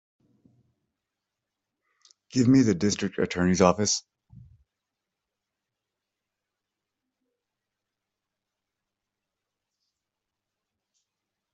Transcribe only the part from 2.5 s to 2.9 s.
the